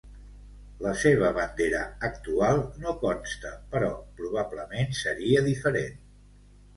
La 0.83 0.91
seva 1.01 1.27
bandera 1.33 1.81
actual 2.07 2.61
no 2.85 2.93
consta 3.03 3.51
però 3.75 3.89
probablement 4.23 4.97
seria 5.01 5.45
diferent. 5.49 6.01